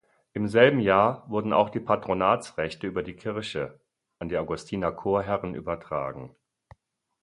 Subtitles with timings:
[0.33, 3.79] Im selben Jahr wurden auch die Patronatsrechte über die Kirche
[4.17, 6.35] an die Augustinerchorherren übertragen.